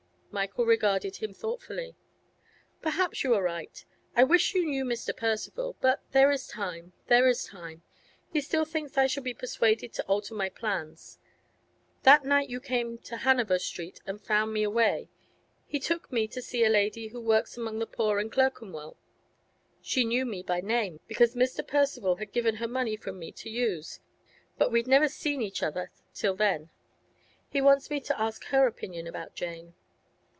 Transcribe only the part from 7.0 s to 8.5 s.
there is time. He